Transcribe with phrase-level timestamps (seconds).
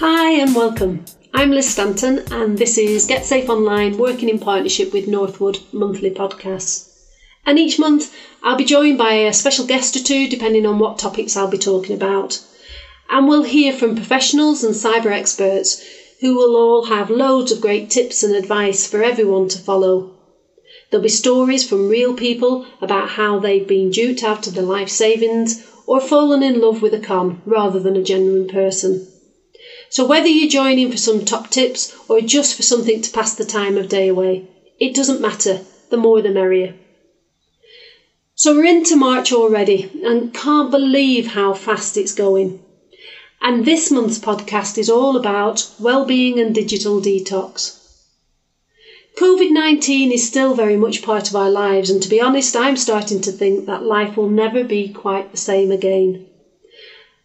[0.00, 1.04] Hi and welcome.
[1.34, 6.12] I'm Liz Stanton, and this is Get Safe Online working in partnership with Northwood Monthly
[6.12, 6.88] Podcasts.
[7.44, 8.14] And each month
[8.44, 11.58] I'll be joined by a special guest or two, depending on what topics I'll be
[11.58, 12.40] talking about.
[13.10, 15.84] And we'll hear from professionals and cyber experts
[16.20, 20.14] who will all have loads of great tips and advice for everyone to follow.
[20.92, 24.90] There'll be stories from real people about how they've been duped out of their life
[24.90, 29.08] savings or fallen in love with a con rather than a genuine person.
[29.90, 33.44] So, whether you're joining for some top tips or just for something to pass the
[33.44, 34.44] time of day away,
[34.78, 35.60] it doesn't matter.
[35.90, 36.74] The more the merrier.
[38.34, 42.60] So, we're into March already and can't believe how fast it's going.
[43.40, 47.78] And this month's podcast is all about well-being and digital detox.
[49.16, 52.76] COVID 19 is still very much part of our lives, and to be honest, I'm
[52.76, 56.27] starting to think that life will never be quite the same again.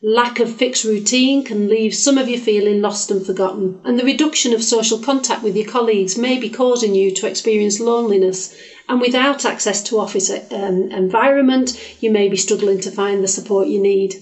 [0.06, 4.04] Lack of fixed routine can leave some of you feeling lost and forgotten, and the
[4.04, 8.54] reduction of social contact with your colleagues may be causing you to experience loneliness.
[8.90, 13.70] And without access to office um, environment, you may be struggling to find the support
[13.70, 14.16] you need.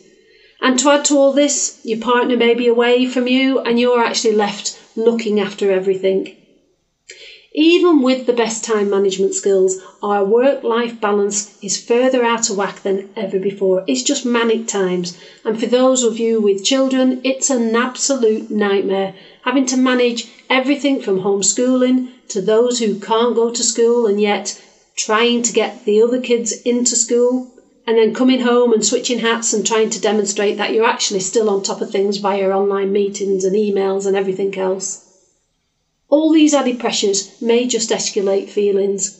[0.62, 4.04] And to add to all this, your partner may be away from you, and you're
[4.04, 6.36] actually left looking after everything.
[7.54, 12.56] Even with the best time management skills, our work life balance is further out of
[12.56, 13.84] whack than ever before.
[13.88, 15.18] It's just manic times.
[15.44, 19.14] And for those of you with children, it's an absolute nightmare
[19.44, 24.58] having to manage everything from homeschooling to those who can't go to school and yet
[24.96, 27.50] trying to get the other kids into school
[27.86, 31.50] and then coming home and switching hats and trying to demonstrate that you're actually still
[31.50, 35.11] on top of things via online meetings and emails and everything else.
[36.12, 39.18] All these added pressures may just escalate feelings.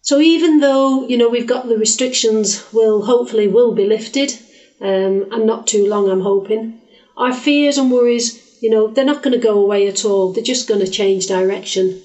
[0.00, 4.38] So even though you know we've got the restrictions, will hopefully will be lifted,
[4.80, 6.80] um, and not too long, I'm hoping.
[7.18, 10.32] Our fears and worries, you know, they're not going to go away at all.
[10.32, 12.00] They're just going to change direction,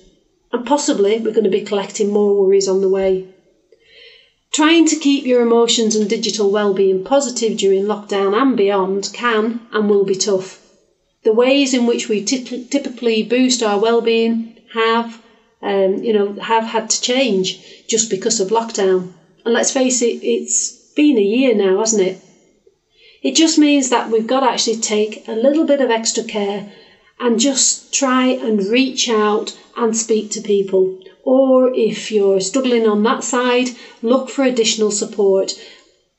[0.51, 3.25] and possibly we're going to be collecting more worries on the way.
[4.51, 9.89] Trying to keep your emotions and digital well-being positive during lockdown and beyond can and
[9.89, 10.64] will be tough
[11.25, 15.19] the ways in which we typically boost our well-being have,
[15.61, 19.11] um, you know, have had to change just because of lockdown.
[19.43, 22.19] And let's face it, it's been a year now, hasn't it?
[23.23, 26.71] It just means that we've got to actually take a little bit of extra care
[27.19, 30.95] and just try and reach out and speak to people.
[31.23, 33.71] Or if you're struggling on that side,
[34.03, 35.53] look for additional support.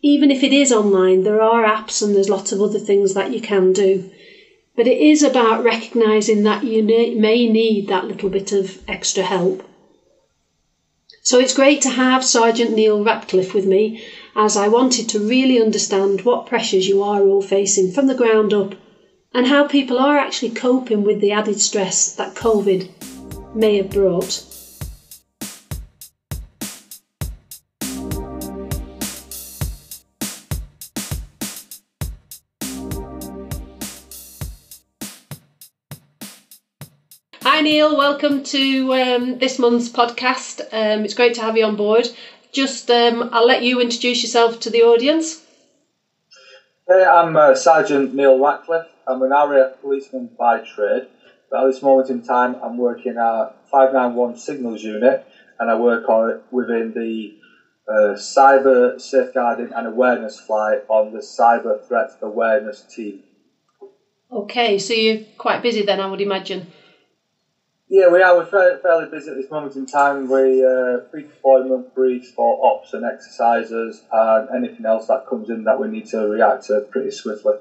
[0.03, 3.33] Even if it is online, there are apps and there's lots of other things that
[3.33, 4.11] you can do.
[4.77, 9.63] But it is about recognising that you may need that little bit of extra help.
[11.23, 14.05] So it's great to have Sergeant Neil Ratcliffe with me
[14.37, 18.53] as I wanted to really understand what pressures you are all facing from the ground
[18.53, 18.75] up
[19.35, 24.45] and how people are actually coping with the added stress that COVID may have brought.
[37.67, 40.61] Neil, welcome to um, this month's podcast.
[40.73, 42.09] Um, it's great to have you on board.
[42.53, 45.43] Just, um, I'll let you introduce yourself to the audience.
[46.87, 48.87] Hey, I'm uh, Sergeant Neil Ratcliffe.
[49.05, 51.09] I'm an RAF policeman by trade,
[51.51, 55.27] but at this moment in time, I'm working at 591 Signals Unit,
[55.59, 57.35] and I work on within the
[57.89, 63.25] uh, cyber safeguarding and awareness flight on the cyber threat awareness team.
[64.31, 66.69] Okay, so you're quite busy then, I would imagine.
[67.89, 68.35] Yeah, we are.
[68.37, 70.29] We're fairly, busy at this moment in time.
[70.29, 75.79] We uh, pre-deployment briefs for ops and exercises and anything else that comes in that
[75.79, 77.55] we need to react to pretty swiftly.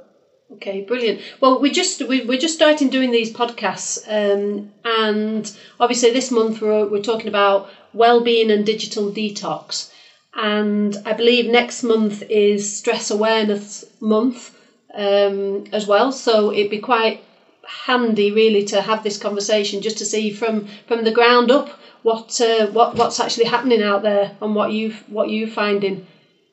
[0.53, 1.21] Okay, brilliant.
[1.41, 6.61] Well, we just we, we're just starting doing these podcasts, um, and obviously this month
[6.61, 9.89] we're we're talking about well-being and digital detox,
[10.35, 14.55] and I believe next month is stress awareness month
[14.93, 16.11] um, as well.
[16.11, 17.23] So it'd be quite
[17.67, 21.69] handy really to have this conversation just to see from from the ground up
[22.03, 26.05] what uh, what what's actually happening out there and what you what you finding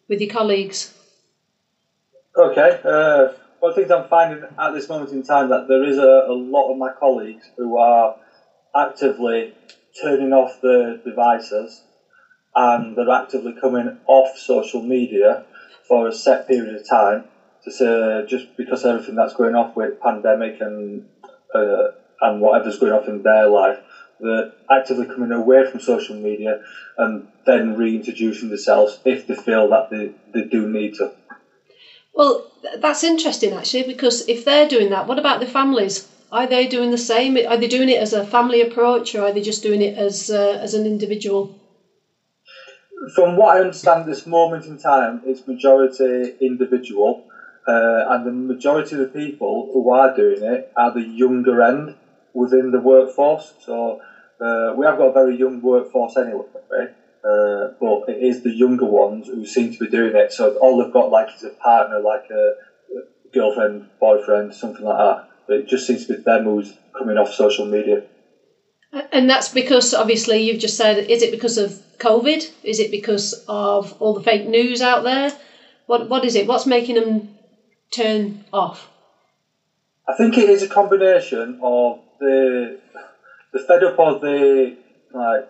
[0.09, 0.93] with your colleagues.
[2.37, 2.81] Okay.
[2.83, 3.29] Uh,
[3.61, 6.71] one things I'm finding at this moment in time that there is a, a lot
[6.71, 8.17] of my colleagues who are
[8.75, 9.55] actively
[10.01, 11.83] turning off the devices
[12.55, 15.45] and they're actively coming off social media
[15.87, 17.25] for a set period of time
[17.65, 21.03] to say just because everything that's going off with pandemic and
[21.55, 21.89] uh,
[22.21, 23.79] and whatever's going on in their life,
[24.21, 26.59] they're actively coming away from social media
[26.97, 31.11] and then reintroducing themselves if they feel that they, they do need to.
[32.15, 32.43] Well,
[32.77, 36.07] that's interesting actually because if they're doing that, what about the families?
[36.31, 37.37] Are they doing the same?
[37.47, 40.31] Are they doing it as a family approach, or are they just doing it as
[40.31, 41.51] uh, as an individual?
[43.15, 47.21] From what I understand at this moment in time, it's majority individual,
[47.67, 51.97] uh, and the majority of the people who are doing it are the younger end
[52.33, 53.55] within the workforce.
[53.59, 54.01] So
[54.41, 56.45] uh, we have got a very young workforce anyway,
[57.25, 60.33] uh, but it is the younger ones who seem to be doing it.
[60.33, 62.53] So all they've got like is a partner, like a
[63.33, 67.65] girlfriend, boyfriend, something like that it just seems to be them who's coming off social
[67.65, 68.03] media.
[69.11, 72.51] And that's because obviously you've just said, is it because of COVID?
[72.63, 75.33] Is it because of all the fake news out there?
[75.87, 76.47] What what is it?
[76.47, 77.29] What's making them
[77.93, 78.89] turn off?
[80.09, 82.79] I think it is a combination of the
[83.53, 84.75] the fed up of the
[85.13, 85.49] like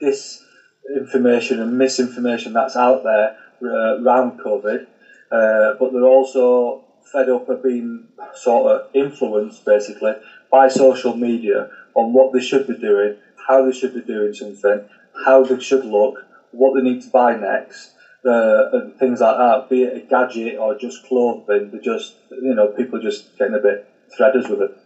[0.00, 4.86] disinformation and misinformation that's out there uh, around COVID,
[5.30, 6.82] uh, but they're also
[7.12, 10.14] fed up of being sort of influenced basically
[10.50, 13.14] by social media on what they should be doing,
[13.48, 14.80] how they should be doing something,
[15.24, 17.91] how they should look, what they need to buy next,
[18.24, 19.68] uh, and things like that.
[19.68, 23.58] Be it a gadget or just clothing, they just you know people just getting a
[23.58, 23.86] bit
[24.18, 24.76] threaders with it.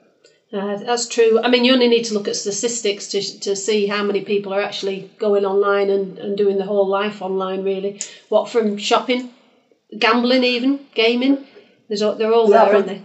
[0.53, 1.41] Uh, that's true.
[1.43, 4.53] I mean, you only need to look at statistics to, to see how many people
[4.53, 7.99] are actually going online and, and doing the whole life online, really.
[8.29, 9.29] What from shopping,
[9.99, 11.45] gambling, even gaming.
[11.89, 13.03] There's they're all yeah, there, aren't they?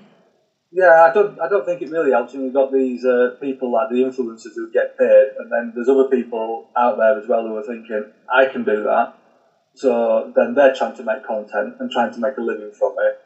[0.71, 1.39] Yeah, I don't.
[1.39, 2.33] I don't think it really helps.
[2.33, 5.89] And you've got these uh, people like the influencers who get paid, and then there's
[5.89, 9.13] other people out there as well who are thinking, I can do that.
[9.75, 13.17] So then they're trying to make content and trying to make a living from it,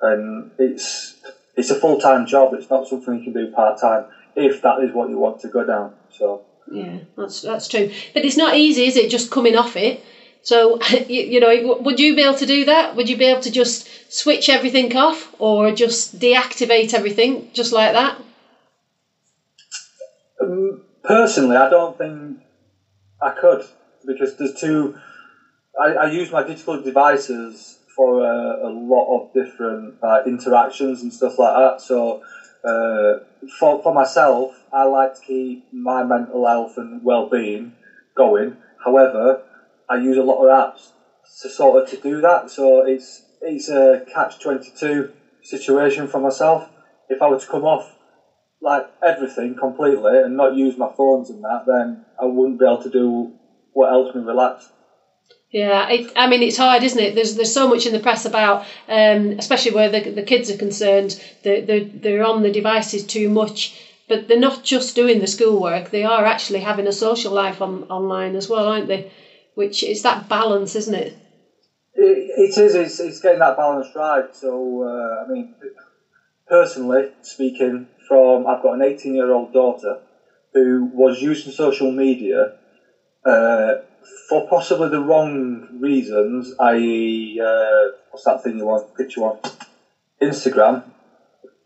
[0.00, 1.14] and it's
[1.56, 2.52] it's a full time job.
[2.52, 4.06] It's not something you can do part time
[4.36, 5.92] if that is what you want to go down.
[6.10, 7.90] So yeah, that's that's true.
[8.12, 9.08] But it's not easy, is it?
[9.10, 10.00] Just coming off it
[10.44, 12.94] so, you, you know, would you be able to do that?
[12.94, 17.92] Would you be able to just switch everything off or just deactivate everything just like
[17.92, 18.20] that?
[20.40, 22.38] Um, personally, I don't think
[23.20, 23.64] I could
[24.06, 24.94] because there's two.
[25.80, 31.12] I, I use my digital devices for a, a lot of different uh, interactions and
[31.12, 31.80] stuff like that.
[31.80, 32.20] So,
[32.64, 33.14] uh,
[33.58, 37.72] for, for myself, I like to keep my mental health and well being
[38.16, 38.56] going.
[38.84, 39.40] However,
[39.88, 40.90] I use a lot of apps
[41.42, 42.50] to sort of to do that.
[42.50, 45.10] So it's it's a catch twenty two
[45.42, 46.70] situation for myself.
[47.08, 47.96] If I were to come off
[48.60, 52.78] like everything completely and not use my phones and that, then I wouldn't be able
[52.82, 53.32] to do
[53.72, 54.70] what helps me relax.
[55.54, 57.14] Yeah, it, I mean it's hard, isn't it?
[57.14, 60.54] There's there's so much in the press about, um, especially where the, the kids are
[60.56, 61.16] concerned.
[61.44, 63.72] They're, they're, they're on the devices too much,
[64.08, 65.90] but they're not just doing the schoolwork.
[65.90, 69.06] They are actually having a social life on online as well, aren't they?
[69.54, 71.14] which is that balance, isn't it?
[71.94, 72.74] It, it is.
[72.74, 74.26] It's, it's getting that balance right.
[74.34, 75.48] So, uh, I mean,
[76.48, 79.98] personally speaking, from I've got an 18 year old daughter
[80.52, 82.52] who was using social media
[83.26, 83.74] uh,
[84.28, 88.94] for possibly the wrong reasons, i.e., uh, what's that thing you want?
[88.96, 89.38] Picture one?
[90.22, 90.84] Instagram.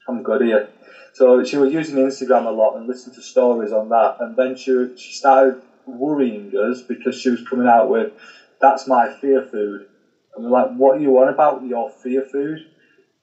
[0.09, 0.69] I'm good here.
[1.13, 4.57] So she was using Instagram a lot and listening to stories on that, and then
[4.57, 8.13] she she started worrying us because she was coming out with,
[8.61, 9.87] "That's my fear food,"
[10.35, 11.63] and we're like, "What are you on about?
[11.63, 12.61] Your fear food?"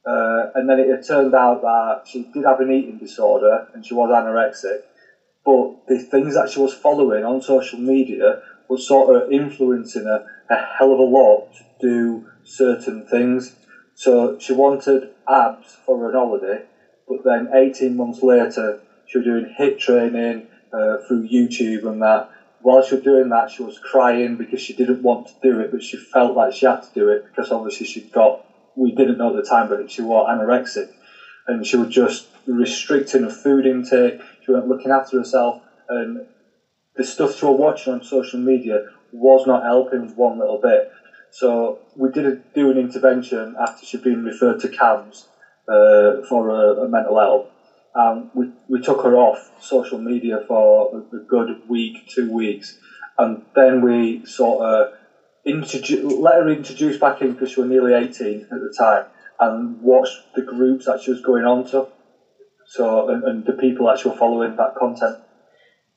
[0.06, 3.94] Uh, and then it turned out that she did have an eating disorder and she
[3.94, 4.82] was anorexic,
[5.46, 10.25] but the things that she was following on social media was sort of influencing her
[10.50, 13.56] a hell of a lot to do certain things.
[13.94, 16.64] So she wanted abs for an holiday,
[17.08, 22.30] but then 18 months later, she was doing HIIT training uh, through YouTube and that,
[22.62, 25.70] while she was doing that, she was crying because she didn't want to do it,
[25.72, 28.44] but she felt like she had to do it because obviously she got,
[28.75, 30.90] we didn't know at the time, but she was anorexic.
[31.48, 36.25] And she was just restricting her food intake, she wasn't looking after herself, and
[36.96, 40.90] the stuff she was watching on social media was not helping one little bit.
[41.32, 45.25] So we did a, do an intervention after she'd been referred to CAMHS
[45.68, 47.48] uh, for a, a mental health.
[47.96, 52.78] Um, we, we took her off social media for a, good week, two weeks,
[53.18, 54.94] and then we sort of
[55.46, 59.06] introduce, let her introduce back in because she was nearly 18 at the time,
[59.40, 61.88] and watched the groups that she was going on to,
[62.66, 65.16] so and, and the people actually following that content.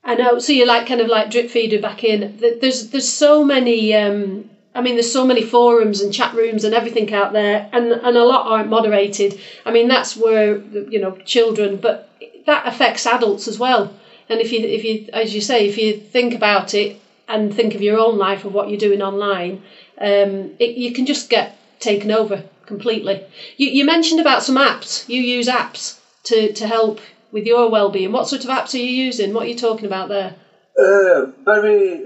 [0.04, 0.38] I know.
[0.38, 2.30] So you're like kind of like drip feeder back in.
[2.38, 4.44] There's there's so many um,
[4.74, 8.16] I mean, there's so many forums and chat rooms and everything out there, and, and
[8.16, 9.36] a lot aren't moderated.
[9.66, 10.58] I mean, that's where
[10.88, 12.08] you know children, but
[12.46, 13.90] that affects adults as well.
[14.28, 16.96] And if you if you as you say, if you think about it
[17.26, 19.60] and think of your own life of what you're doing online,
[20.00, 23.20] um, it, you can just get taken over, completely.
[23.56, 25.08] You, you mentioned about some apps.
[25.08, 25.97] You use apps
[26.28, 28.12] to, to help with your well-being.
[28.12, 29.32] What sort of apps are you using?
[29.32, 30.34] What are you talking about there?
[30.78, 32.04] Uh, very,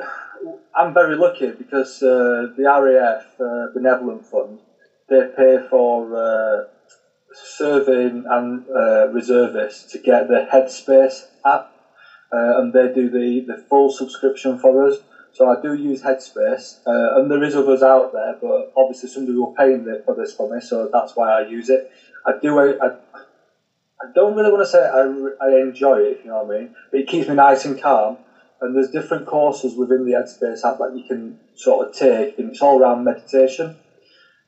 [0.75, 4.61] I'm very lucky because uh, the RAF uh, Benevolent Fund
[5.09, 6.65] they pay for uh,
[7.35, 11.71] serving and uh, reservists to get the Headspace app,
[12.33, 14.99] uh, and they do the, the full subscription for us.
[15.33, 19.53] So I do use Headspace, and there is others out there, but obviously somebody will
[19.53, 21.91] pay for this for me, so that's why I use it.
[22.25, 22.59] I do.
[22.59, 22.91] I,
[24.03, 25.03] I don't really want to say I,
[25.41, 27.81] I enjoy it, if you know what I mean, but it keeps me nice and
[27.81, 28.19] calm.
[28.61, 32.51] And there's different courses within the Headspace app that you can sort of take, and
[32.51, 33.77] it's all around meditation.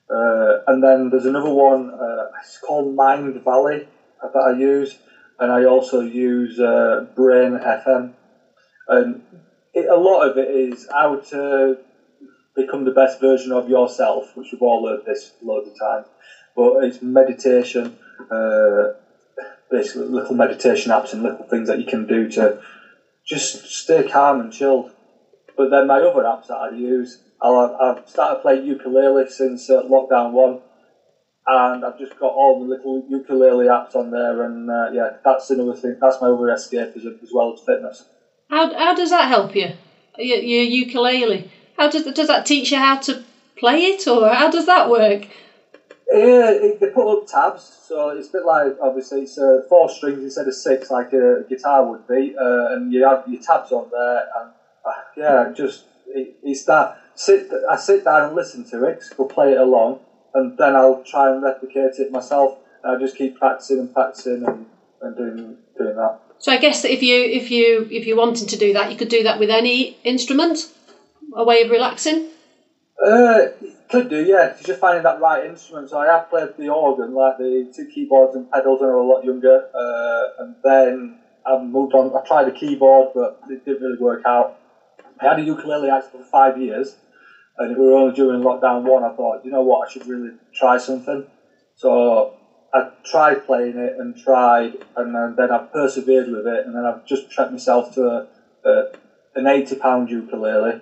[0.09, 3.87] Uh, and then there's another one, uh, it's called Mindvalley
[4.23, 4.99] that I use,
[5.39, 8.13] and I also use uh, Brain FM.
[8.87, 9.23] And
[9.73, 11.79] it, a lot of it is how to
[12.55, 16.07] become the best version of yourself, which we've all learned this loads of times.
[16.55, 17.97] But it's meditation,
[18.31, 18.89] uh,
[19.77, 22.59] basically little meditation apps and little things that you can do to
[23.27, 24.91] just stay calm and chilled.
[25.57, 29.83] But then my other apps that I use I've, I've started playing ukulele since uh,
[29.83, 30.61] lockdown one,
[31.47, 35.51] and I've just got all the little ukulele apps on there, and uh, yeah, that's
[35.51, 35.99] another thing.
[36.01, 38.05] That's my other escapism as well as fitness.
[38.49, 39.73] How how does that help you?
[40.19, 41.45] Your, your ukulele.
[41.77, 43.21] How does does that teach you how to
[43.57, 45.27] play it, or how does that work?
[46.15, 50.23] Yeah, they put up tabs, so it's a bit like obviously it's uh, four strings
[50.23, 53.89] instead of six, like a guitar would be, uh, and you have your tabs on
[53.91, 54.51] there, and
[54.85, 57.51] uh, yeah, just it, it's that sit.
[57.69, 59.03] I sit down and listen to it.
[59.19, 59.99] We'll play it along,
[60.35, 62.59] and then I'll try and replicate it myself.
[62.85, 64.67] And I just keep practicing and practicing and,
[65.01, 66.21] and doing doing that.
[66.39, 69.09] So I guess if you if you if you wanted to do that, you could
[69.09, 70.69] do that with any instrument.
[71.35, 72.27] A way of relaxing.
[73.05, 73.47] Uh,
[73.89, 74.51] could do, yeah.
[74.51, 75.89] It's just finding that right instrument.
[75.91, 79.05] So I have played the organ, like the two keyboards and pedals when I was
[79.05, 82.15] a lot younger, uh, and then I moved on.
[82.15, 84.55] I tried the keyboard, but it didn't really work out.
[85.21, 86.97] I had a ukulele actually for five years,
[87.59, 89.05] and we were only during lockdown one.
[89.05, 91.27] I thought, you know what, I should really try something.
[91.77, 92.33] So
[92.73, 97.05] I tried playing it and tried, and then, I've persevered with it, and then I've
[97.05, 98.27] just trekked myself to a,
[98.65, 98.89] a,
[99.35, 100.81] an eighty pound ukulele,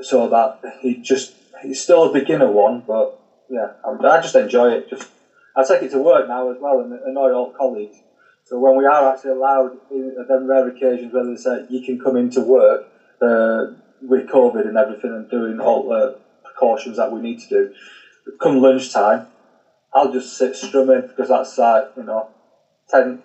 [0.00, 1.32] so that he just
[1.64, 3.16] he's still a beginner one, but
[3.48, 4.88] yeah, I just enjoy it.
[4.88, 5.08] Just
[5.56, 7.96] I take it to work now as well, and annoy all colleagues.
[8.44, 11.98] So when we are actually allowed, in them rare occasions, where they say you can
[11.98, 12.84] come into work,
[13.20, 13.66] uh,
[14.00, 17.72] with COVID and everything and doing all the precautions that we need to do.
[18.40, 19.24] Come lunchtime,
[19.92, 22.28] I'll just sit strumming because that's like, you know,
[22.88, 23.18] 10,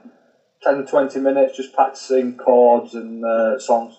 [0.61, 3.97] 10 20 minutes just practicing chords and uh, songs.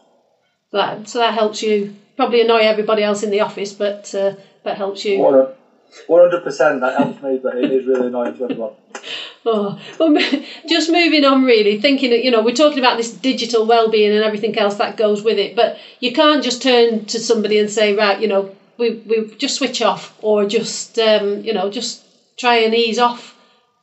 [0.73, 4.77] That, so that helps you probably annoy everybody else in the office, but uh, that
[4.77, 5.17] helps you.
[5.19, 8.73] 100% that helps me, but it is really annoying to everyone.
[9.47, 10.15] Oh, well,
[10.69, 14.23] just moving on, really, thinking that, you know, we're talking about this digital well-being and
[14.23, 17.95] everything else that goes with it, but you can't just turn to somebody and say,
[17.95, 22.03] right, you know, we, we just switch off or just, um, you know, just
[22.37, 23.35] try and ease off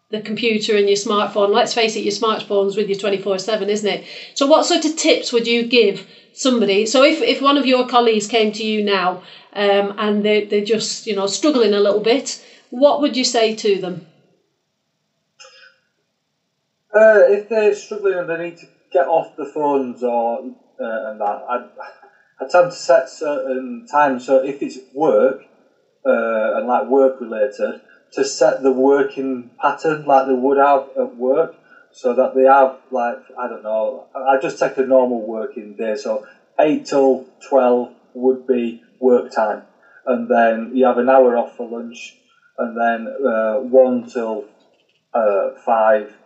[0.10, 1.54] the computer and your smartphone.
[1.54, 4.04] Let's face it, your smartphone's with you 24-7, isn't it?
[4.34, 6.86] So what sort of tips would you give somebody?
[6.86, 9.22] So if, if one of your colleagues came to you now
[9.54, 13.52] um, and they, they're just, you know, struggling a little bit, what would you say
[13.54, 14.06] to them?
[16.94, 20.40] Uh, if they're struggling and they need to get off the phones or
[20.80, 21.58] uh, and that, I,
[22.40, 24.26] I tend to set certain times.
[24.26, 25.42] So if it's work
[26.06, 31.16] uh, and like work related, to set the working pattern like they would have at
[31.16, 31.54] work,
[31.92, 34.06] so that they have like I don't know.
[34.16, 35.96] I just take a normal working day.
[35.96, 36.24] So
[36.60, 39.64] eight till twelve would be work time,
[40.06, 42.16] and then you have an hour off for lunch,
[42.58, 44.46] and then uh, one till
[45.14, 46.18] uh, five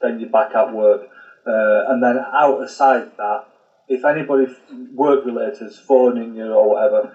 [0.00, 1.08] then you're back at work.
[1.46, 3.44] Uh, and then outside that,
[3.88, 4.46] if anybody
[4.94, 7.12] work related is phoning you or whatever,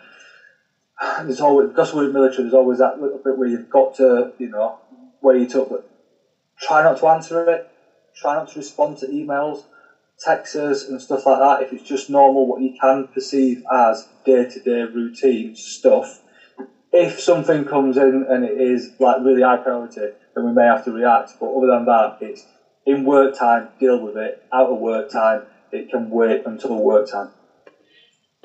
[1.23, 2.43] there's always because we're military.
[2.43, 4.77] There's always that little bit where you've got to, you know,
[5.21, 5.89] wait up, but
[6.59, 7.67] try not to answer it.
[8.15, 9.63] Try not to respond to emails,
[10.17, 11.61] texts, and stuff like that.
[11.65, 16.21] If it's just normal, what you can perceive as day to day routine stuff.
[16.93, 20.85] If something comes in and it is like really high priority, then we may have
[20.85, 21.33] to react.
[21.39, 22.45] But other than that, it's
[22.85, 24.41] in work time, deal with it.
[24.53, 27.31] Out of work time, it can wait until work time.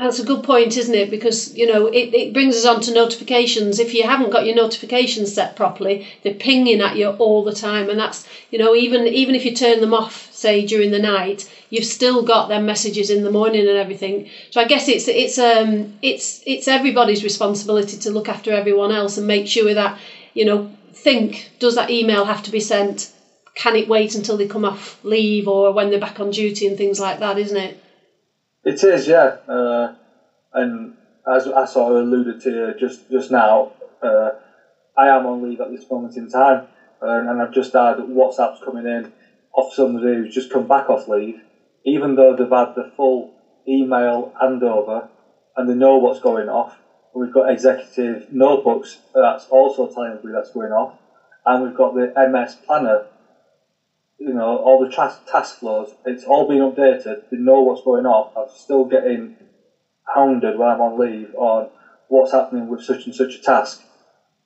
[0.01, 1.11] That's a good point, isn't it?
[1.11, 3.79] Because, you know, it, it brings us on to notifications.
[3.79, 7.91] If you haven't got your notifications set properly, they're pinging at you all the time.
[7.91, 11.45] And that's, you know, even even if you turn them off, say, during the night,
[11.71, 14.27] you've still got their messages in the morning and everything.
[14.51, 19.19] So I guess it's it's um it's it's everybody's responsibility to look after everyone else
[19.19, 19.99] and make sure that,
[20.35, 23.11] you know, think does that email have to be sent?
[23.55, 26.77] Can it wait until they come off leave or when they're back on duty and
[26.77, 27.77] things like that, isn't it?
[28.65, 29.37] It is, yeah.
[29.49, 29.93] Uh,
[30.53, 30.93] and
[31.27, 34.33] as I sort of alluded to just just now, uh,
[34.97, 36.67] I am on leave at this moment in time,
[37.03, 39.11] uh, and I've just had WhatsApps coming in
[39.53, 41.41] off somebody who's just come back off leave,
[41.85, 43.31] even though they've had the full
[43.67, 45.07] email handover
[45.57, 46.79] and they know what's going off.
[47.15, 50.95] We've got executive notebooks that's also telling everybody that's going off,
[51.47, 53.05] and we've got the MS planner.
[54.21, 57.23] You know, all the task, task flows, it's all been updated.
[57.31, 58.31] They know what's going on.
[58.37, 59.35] I'm still getting
[60.05, 61.71] hounded when I'm on leave on
[62.09, 63.81] what's happening with such and such a task.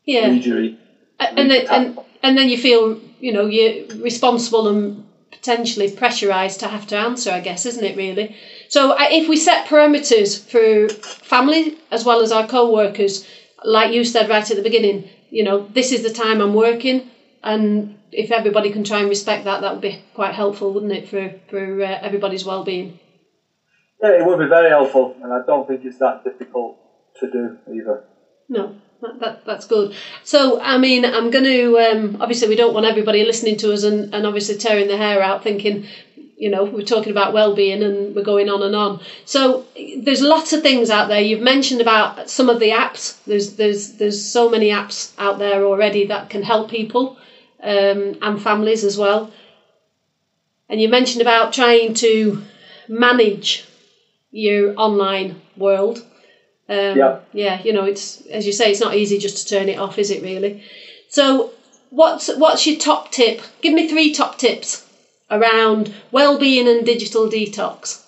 [0.05, 0.29] Yeah.
[0.29, 0.79] Injury.
[1.19, 6.69] And then, and, and then you feel, you know, you're responsible and potentially pressurised to
[6.69, 8.37] have to answer, I guess, isn't it, really?
[8.69, 13.27] So if we set parameters for family as well as our co-workers,
[13.65, 17.11] like you said right at the beginning, you know, this is the time I'm working,
[17.43, 21.09] and if everybody can try and respect that, that would be quite helpful, wouldn't it,
[21.09, 22.93] for, for uh, everybody's well-being?
[24.03, 26.77] Yeah, it would be very helpful, and I don't think it's that difficult
[27.21, 28.03] to do either.
[28.49, 29.93] No, that, that that's good.
[30.23, 33.83] So, I mean, I'm going to um, obviously we don't want everybody listening to us
[33.83, 35.87] and, and obviously tearing their hair out, thinking,
[36.37, 39.01] you know, we're talking about well-being and we're going on and on.
[39.25, 39.65] So,
[39.97, 41.21] there's lots of things out there.
[41.21, 43.17] You've mentioned about some of the apps.
[43.27, 47.17] There's there's there's so many apps out there already that can help people
[47.65, 49.33] um, and families as well.
[50.69, 52.41] And you mentioned about trying to
[52.89, 53.65] manage
[54.31, 56.05] your online world.
[56.69, 57.19] Um, yeah.
[57.33, 59.99] Yeah, you know, it's as you say, it's not easy just to turn it off,
[59.99, 60.63] is it really?
[61.09, 61.51] So,
[61.91, 63.41] what's what's your top tip?
[63.61, 64.85] Give me three top tips
[65.31, 68.04] around well-being and digital detox.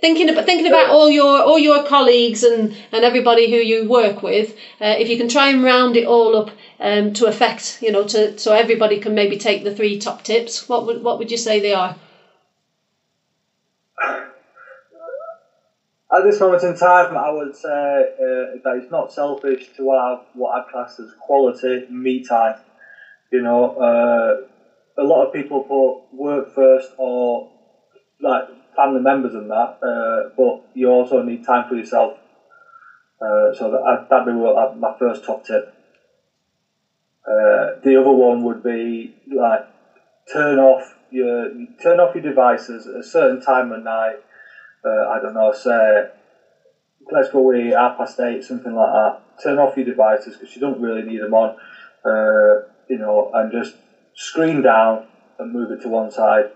[0.00, 4.22] Thinking about thinking about all your all your colleagues and, and everybody who you work
[4.22, 7.92] with, uh, if you can try and round it all up um, to affect, you
[7.92, 10.66] know, to so everybody can maybe take the three top tips.
[10.68, 11.96] What would what would you say they are?
[16.12, 20.20] At this moment in time, I would say uh, that it's not selfish to have
[20.32, 22.56] what I class as quality me time.
[23.32, 24.36] You know, uh,
[25.00, 27.48] a lot of people put work first or
[28.20, 28.44] like
[28.80, 32.12] family members and that, uh, but you also need time for yourself.
[33.20, 35.72] Uh, so that, that'd be what, my first top tip.
[37.26, 39.64] Uh, the other one would be like
[40.32, 41.48] turn off your
[41.82, 44.16] turn off your devices at a certain time of night
[44.84, 46.06] uh, I don't know, say,
[47.10, 49.20] let's go away half past eight, something like that.
[49.42, 51.54] Turn off your devices because you don't really need them on,
[52.04, 53.74] uh, you know, and just
[54.14, 55.04] screen down
[55.38, 56.48] and move it to one side.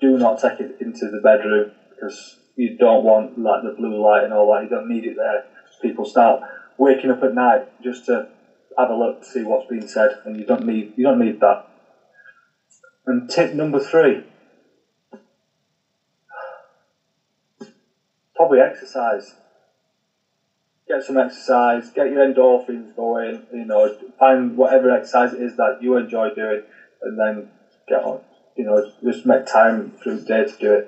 [0.00, 4.24] Do not take it into the bedroom because you don't want like the blue light
[4.24, 4.62] and all that.
[4.62, 5.44] You don't need it there.
[5.80, 6.40] People start
[6.76, 8.26] waking up at night just to
[8.76, 11.40] have a look to see what's being said, and you don't need you don't need
[11.40, 11.64] that.
[13.06, 14.24] And tip number three
[18.40, 19.34] probably exercise.
[20.88, 25.82] Get some exercise, get your endorphins going, you know, find whatever exercise it is that
[25.82, 26.62] you enjoy doing
[27.02, 27.50] and then
[27.86, 28.22] get on,
[28.60, 30.86] you know, just make time through the day to do it.